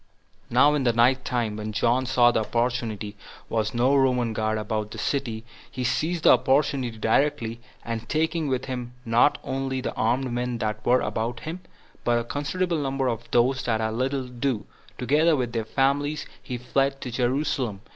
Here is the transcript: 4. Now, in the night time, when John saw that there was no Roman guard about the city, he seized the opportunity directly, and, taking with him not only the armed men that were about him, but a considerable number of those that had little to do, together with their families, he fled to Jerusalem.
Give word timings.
4. 0.49 0.55
Now, 0.55 0.73
in 0.73 0.83
the 0.83 0.93
night 0.93 1.23
time, 1.23 1.57
when 1.57 1.73
John 1.73 2.07
saw 2.07 2.31
that 2.31 2.51
there 2.51 3.13
was 3.49 3.75
no 3.75 3.95
Roman 3.95 4.33
guard 4.33 4.57
about 4.57 4.89
the 4.89 4.97
city, 4.97 5.43
he 5.69 5.83
seized 5.83 6.23
the 6.23 6.31
opportunity 6.31 6.97
directly, 6.97 7.59
and, 7.85 8.09
taking 8.09 8.47
with 8.47 8.65
him 8.65 8.93
not 9.05 9.37
only 9.43 9.79
the 9.79 9.93
armed 9.93 10.31
men 10.31 10.57
that 10.57 10.83
were 10.83 11.01
about 11.01 11.41
him, 11.41 11.59
but 12.03 12.17
a 12.17 12.23
considerable 12.23 12.79
number 12.79 13.07
of 13.07 13.29
those 13.29 13.61
that 13.65 13.79
had 13.79 13.93
little 13.93 14.23
to 14.23 14.29
do, 14.31 14.65
together 14.97 15.35
with 15.35 15.53
their 15.53 15.65
families, 15.65 16.25
he 16.41 16.57
fled 16.57 16.99
to 17.01 17.11
Jerusalem. 17.11 17.81